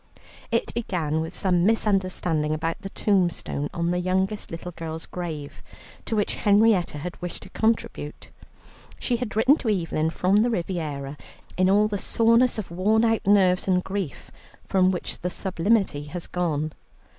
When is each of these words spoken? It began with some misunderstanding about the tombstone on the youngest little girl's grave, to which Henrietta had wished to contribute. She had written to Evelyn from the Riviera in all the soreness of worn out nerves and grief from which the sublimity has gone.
It 0.49 0.73
began 0.73 1.21
with 1.21 1.35
some 1.35 1.63
misunderstanding 1.63 2.55
about 2.55 2.81
the 2.81 2.89
tombstone 2.89 3.69
on 3.71 3.91
the 3.91 3.99
youngest 3.99 4.49
little 4.49 4.71
girl's 4.71 5.05
grave, 5.05 5.61
to 6.05 6.15
which 6.15 6.37
Henrietta 6.37 6.97
had 6.97 7.21
wished 7.21 7.43
to 7.43 7.51
contribute. 7.51 8.31
She 8.99 9.17
had 9.17 9.35
written 9.35 9.57
to 9.57 9.69
Evelyn 9.69 10.09
from 10.09 10.37
the 10.37 10.49
Riviera 10.49 11.17
in 11.55 11.69
all 11.69 11.87
the 11.87 11.99
soreness 11.99 12.57
of 12.57 12.71
worn 12.71 13.05
out 13.05 13.27
nerves 13.27 13.67
and 13.67 13.83
grief 13.83 14.31
from 14.63 14.89
which 14.89 15.19
the 15.19 15.29
sublimity 15.29 16.05
has 16.05 16.25
gone. 16.25 16.73